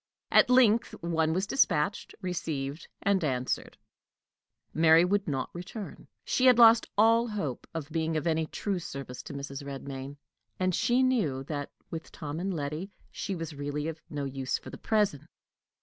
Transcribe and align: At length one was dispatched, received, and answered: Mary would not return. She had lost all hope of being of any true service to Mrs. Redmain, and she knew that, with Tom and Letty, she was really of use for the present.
At 0.31 0.49
length 0.49 0.93
one 1.03 1.31
was 1.31 1.45
dispatched, 1.45 2.15
received, 2.23 2.87
and 3.03 3.23
answered: 3.23 3.77
Mary 4.73 5.05
would 5.05 5.27
not 5.27 5.51
return. 5.53 6.07
She 6.25 6.47
had 6.47 6.57
lost 6.57 6.87
all 6.97 7.27
hope 7.27 7.67
of 7.71 7.91
being 7.91 8.17
of 8.17 8.25
any 8.25 8.47
true 8.47 8.79
service 8.79 9.21
to 9.21 9.33
Mrs. 9.35 9.63
Redmain, 9.63 10.17
and 10.59 10.73
she 10.73 11.03
knew 11.03 11.43
that, 11.43 11.69
with 11.91 12.11
Tom 12.11 12.39
and 12.39 12.51
Letty, 12.51 12.89
she 13.11 13.35
was 13.35 13.53
really 13.53 13.87
of 13.87 14.01
use 14.09 14.57
for 14.57 14.71
the 14.71 14.77
present. 14.79 15.25